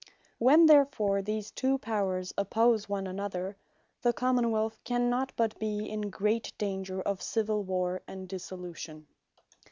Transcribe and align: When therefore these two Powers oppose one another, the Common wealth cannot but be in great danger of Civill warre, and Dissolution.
When 0.39 0.65
therefore 0.65 1.21
these 1.21 1.51
two 1.51 1.77
Powers 1.77 2.33
oppose 2.35 2.89
one 2.89 3.05
another, 3.05 3.55
the 4.01 4.11
Common 4.13 4.49
wealth 4.49 4.79
cannot 4.83 5.31
but 5.35 5.59
be 5.59 5.87
in 5.87 6.09
great 6.09 6.53
danger 6.57 7.03
of 7.03 7.21
Civill 7.21 7.61
warre, 7.61 8.01
and 8.07 8.27
Dissolution. 8.27 9.05